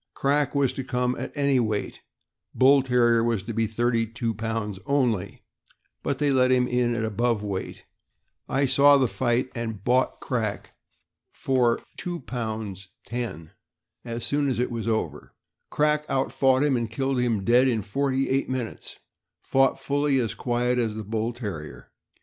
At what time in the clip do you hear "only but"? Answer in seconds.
4.87-6.17